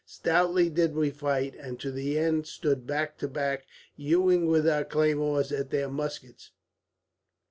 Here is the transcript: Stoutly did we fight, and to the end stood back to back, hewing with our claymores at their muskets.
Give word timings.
Stoutly 0.03 0.71
did 0.71 0.95
we 0.95 1.11
fight, 1.11 1.53
and 1.53 1.79
to 1.79 1.91
the 1.91 2.17
end 2.17 2.47
stood 2.47 2.87
back 2.87 3.19
to 3.19 3.27
back, 3.27 3.67
hewing 3.95 4.47
with 4.47 4.67
our 4.67 4.83
claymores 4.83 5.51
at 5.51 5.69
their 5.69 5.89
muskets. 5.89 6.49